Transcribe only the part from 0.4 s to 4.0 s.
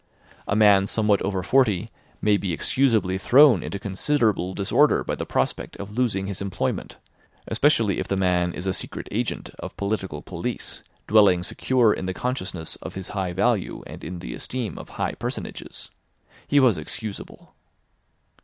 A man somewhat over forty may be excusably thrown into